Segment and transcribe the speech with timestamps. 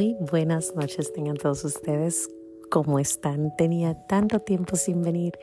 [0.00, 2.30] Muy buenas noches tengan todos ustedes.
[2.70, 3.54] ¿Cómo están?
[3.58, 5.34] Tenía tanto tiempo sin venir.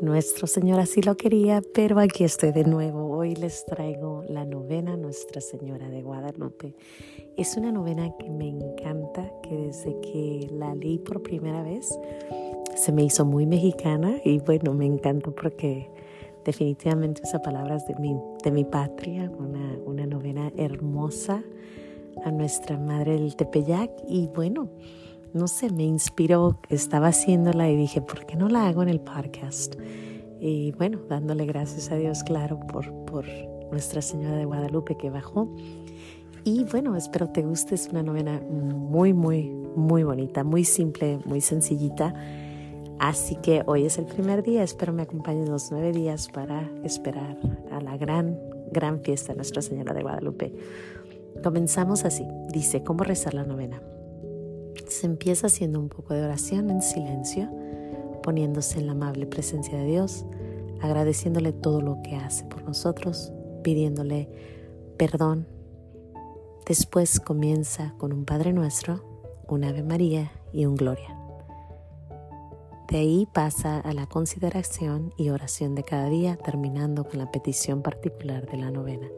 [0.00, 3.10] Nuestro Señor así lo quería, pero aquí estoy de nuevo.
[3.10, 6.76] Hoy les traigo la novena Nuestra Señora de Guadalupe.
[7.36, 11.98] Es una novena que me encanta, que desde que la leí por primera vez
[12.76, 15.90] se me hizo muy mexicana y bueno, me encantó porque
[16.44, 21.42] definitivamente usa palabras de mi, de mi patria, una, una novena hermosa
[22.24, 24.68] a nuestra madre del Tepeyac y bueno,
[25.32, 29.00] no sé, me inspiró, estaba haciéndola y dije, ¿por qué no la hago en el
[29.00, 29.74] podcast?
[30.40, 33.26] Y bueno, dándole gracias a Dios, claro, por, por
[33.70, 35.54] Nuestra Señora de Guadalupe que bajó.
[36.44, 41.40] Y bueno, espero te guste, es una novena muy, muy, muy bonita, muy simple, muy
[41.40, 42.14] sencillita.
[42.98, 47.36] Así que hoy es el primer día, espero me acompañen los nueve días para esperar
[47.70, 48.38] a la gran,
[48.72, 50.54] gran fiesta de Nuestra Señora de Guadalupe.
[51.42, 52.26] Comenzamos así.
[52.52, 53.80] Dice, ¿cómo rezar la novena?
[54.88, 57.50] Se empieza haciendo un poco de oración en silencio,
[58.22, 60.24] poniéndose en la amable presencia de Dios,
[60.80, 64.28] agradeciéndole todo lo que hace por nosotros, pidiéndole
[64.96, 65.46] perdón.
[66.66, 69.04] Después comienza con un Padre Nuestro,
[69.48, 71.16] un Ave María y un Gloria.
[72.88, 77.82] De ahí pasa a la consideración y oración de cada día, terminando con la petición
[77.82, 79.08] particular de la novena.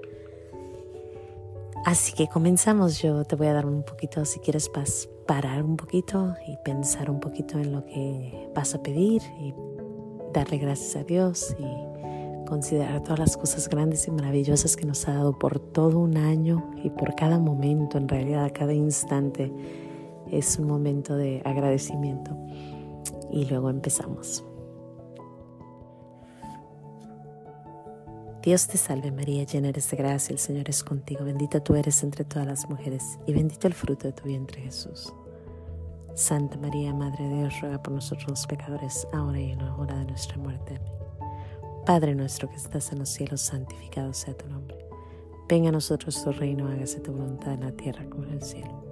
[1.89, 3.01] Así que comenzamos.
[3.01, 4.71] Yo te voy a dar un poquito, si quieres,
[5.27, 9.55] parar un poquito y pensar un poquito en lo que vas a pedir y
[10.35, 15.15] darle gracias a Dios y considerar todas las cosas grandes y maravillosas que nos ha
[15.15, 19.51] dado por todo un año y por cada momento, en realidad, cada instante
[20.31, 22.37] es un momento de agradecimiento.
[23.31, 24.45] Y luego empezamos.
[28.43, 32.05] Dios te salve María, llena eres de gracia, el Señor es contigo, bendita tú eres
[32.05, 35.13] entre todas las mujeres y bendito el fruto de tu vientre Jesús.
[36.15, 39.97] Santa María, Madre de Dios, ruega por nosotros los pecadores, ahora y en la hora
[39.97, 40.81] de nuestra muerte.
[41.85, 44.79] Padre nuestro que estás en los cielos, santificado sea tu nombre.
[45.49, 48.85] Venga a nosotros tu reino, hágase tu voluntad en la tierra como en el cielo.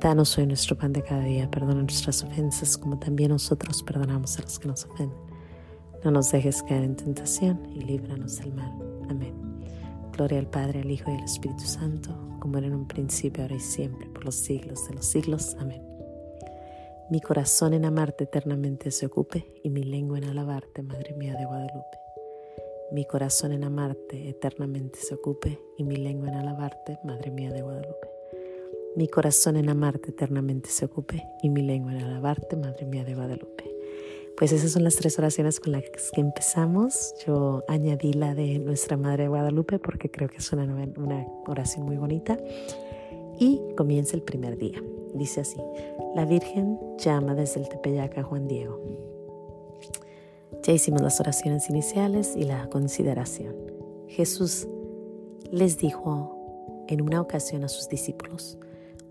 [0.00, 4.42] Danos hoy nuestro pan de cada día, perdona nuestras ofensas como también nosotros perdonamos a
[4.42, 5.29] los que nos ofenden
[6.04, 8.72] no nos dejes caer en tentación y líbranos del mal.
[9.08, 9.34] Amén.
[10.12, 13.56] Gloria al Padre, al Hijo y al Espíritu Santo, como era en un principio, ahora
[13.56, 15.56] y siempre, por los siglos de los siglos.
[15.58, 15.82] Amén.
[17.10, 21.44] Mi corazón en amarte eternamente se ocupe y mi lengua en alabarte, Madre mía de
[21.44, 21.98] Guadalupe.
[22.92, 27.62] Mi corazón en amarte eternamente se ocupe y mi lengua en alabarte, Madre mía de
[27.62, 28.08] Guadalupe.
[28.96, 33.14] Mi corazón en amarte eternamente se ocupe y mi lengua en alabarte, Madre mía de
[33.14, 33.79] Guadalupe.
[34.40, 35.82] Pues esas son las tres oraciones con las
[36.14, 37.14] que empezamos.
[37.26, 41.84] Yo añadí la de Nuestra Madre de Guadalupe porque creo que es una, una oración
[41.84, 42.38] muy bonita.
[43.38, 44.82] Y comienza el primer día.
[45.12, 45.58] Dice así,
[46.14, 48.80] la Virgen llama desde el Tepeyac a Juan Diego.
[50.62, 53.54] Ya hicimos las oraciones iniciales y la consideración.
[54.08, 54.66] Jesús
[55.50, 58.56] les dijo en una ocasión a sus discípulos,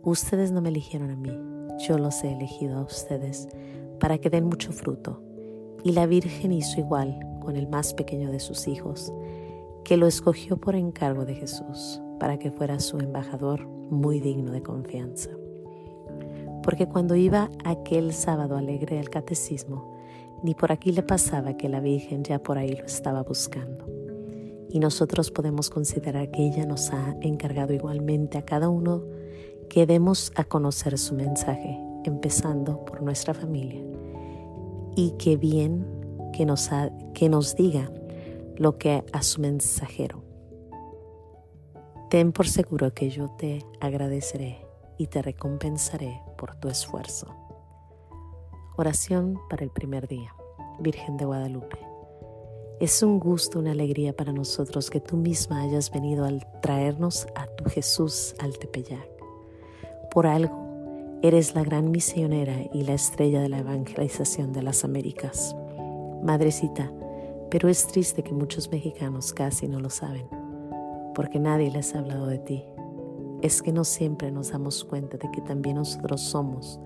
[0.01, 1.38] ustedes no me eligieron a mí,
[1.85, 3.47] yo los he elegido a ustedes
[3.99, 5.21] para que den mucho fruto.
[5.83, 9.13] Y la Virgen hizo igual con el más pequeño de sus hijos,
[9.83, 14.61] que lo escogió por encargo de Jesús, para que fuera su embajador muy digno de
[14.61, 15.29] confianza.
[16.63, 19.97] Porque cuando iba aquel sábado alegre al catecismo,
[20.43, 23.85] ni por aquí le pasaba que la Virgen ya por ahí lo estaba buscando.
[24.69, 29.03] Y nosotros podemos considerar que ella nos ha encargado igualmente a cada uno
[29.69, 33.81] que demos a conocer su mensaje, empezando por nuestra familia
[34.95, 35.85] y que bien
[36.33, 36.69] que nos,
[37.13, 37.91] que nos diga
[38.57, 40.23] lo que a su mensajero.
[42.09, 44.65] Ten por seguro que yo te agradeceré
[44.97, 47.27] y te recompensaré por tu esfuerzo.
[48.77, 50.33] Oración para el primer día.
[50.79, 51.77] Virgen de Guadalupe.
[52.79, 57.45] Es un gusto, una alegría para nosotros que tú misma hayas venido al traernos a
[57.45, 59.09] tu Jesús al Tepeyac.
[60.12, 60.69] Por algo
[61.21, 65.54] Eres la gran misionera y la estrella de la evangelización de las Américas.
[66.24, 66.94] Madrecita,
[67.51, 70.25] pero es triste que muchos mexicanos casi no lo saben,
[71.13, 72.63] porque nadie les ha hablado de ti.
[73.42, 76.80] Es que no siempre nos damos cuenta de que también nosotros somos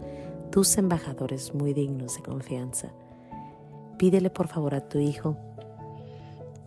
[0.50, 2.92] tus embajadores muy dignos de confianza.
[4.00, 5.38] Pídele por favor a tu Hijo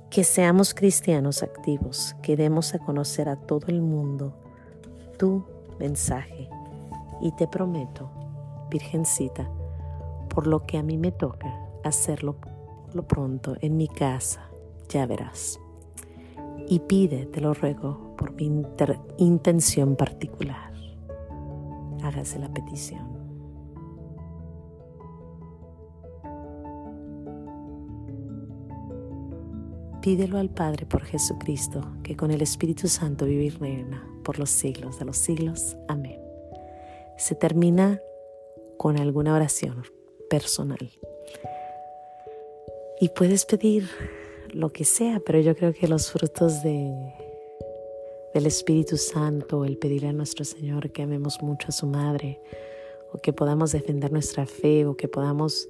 [0.08, 4.36] que seamos cristianos activos, que demos a conocer a todo el mundo
[5.18, 5.44] tu
[5.80, 6.48] mensaje
[7.20, 8.10] y te prometo,
[8.70, 9.50] Virgencita,
[10.28, 12.36] por lo que a mí me toca hacerlo
[12.92, 14.50] lo pronto en mi casa,
[14.88, 15.60] ya verás.
[16.68, 18.50] Y pide, te lo ruego, por mi
[19.18, 20.72] intención particular.
[22.02, 23.16] hágase la petición.
[30.00, 34.50] Pídelo al Padre por Jesucristo, que con el Espíritu Santo vive y reina por los
[34.50, 35.76] siglos de los siglos.
[35.88, 36.25] Amén.
[37.16, 38.00] Se termina
[38.76, 39.84] con alguna oración
[40.28, 40.90] personal.
[43.00, 43.88] Y puedes pedir
[44.52, 47.14] lo que sea, pero yo creo que los frutos de,
[48.32, 52.40] del Espíritu Santo, el pedirle a nuestro Señor que amemos mucho a su Madre,
[53.12, 55.68] o que podamos defender nuestra fe, o que podamos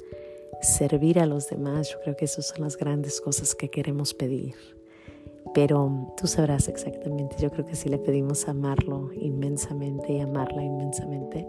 [0.63, 4.76] servir a los demás, yo creo que esas son las grandes cosas que queremos pedir.
[5.57, 11.49] Pero tú sabrás exactamente, yo creo que si le pedimos amarlo inmensamente y amarla inmensamente,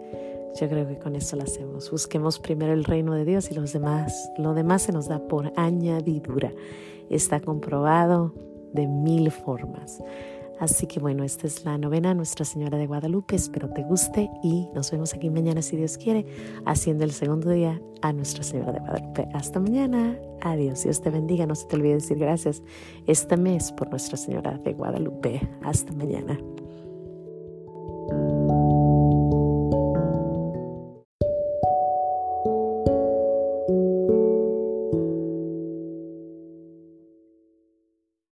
[0.58, 1.92] yo creo que con eso lo hacemos.
[1.92, 5.52] Busquemos primero el reino de Dios y los demás, lo demás se nos da por
[5.58, 6.54] añadidura.
[7.10, 8.34] Está comprobado
[8.72, 10.02] de mil formas.
[10.60, 13.36] Así que bueno, esta es la novena Nuestra Señora de Guadalupe.
[13.36, 16.26] Espero te guste y nos vemos aquí mañana si Dios quiere,
[16.66, 19.28] haciendo el segundo día a Nuestra Señora de Guadalupe.
[19.34, 20.18] Hasta mañana.
[20.42, 20.84] Adiós.
[20.84, 21.46] Dios te bendiga.
[21.46, 22.64] No se te olvide decir gracias
[23.06, 25.48] este mes por Nuestra Señora de Guadalupe.
[25.64, 26.38] Hasta mañana.